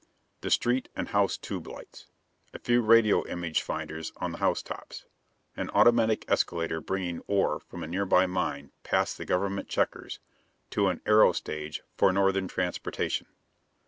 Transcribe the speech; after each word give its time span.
The 0.41 0.49
street 0.49 0.89
and 0.95 1.09
house 1.09 1.37
tube 1.37 1.67
lights. 1.67 2.07
A 2.55 2.57
few 2.57 2.81
radio 2.81 3.23
image 3.27 3.61
finders 3.61 4.11
on 4.17 4.31
the 4.31 4.39
house 4.39 4.63
tops. 4.63 5.05
An 5.55 5.69
automatic 5.75 6.25
escalator 6.27 6.81
bringing 6.81 7.21
ore 7.27 7.59
from 7.59 7.83
a 7.83 7.87
nearby 7.87 8.25
mine 8.25 8.71
past 8.81 9.19
the 9.19 9.25
government 9.25 9.69
checkers 9.69 10.19
to 10.71 10.87
an 10.87 11.01
aero 11.05 11.33
stage 11.33 11.83
for 11.97 12.11
northern 12.11 12.47
transportation. 12.47 13.27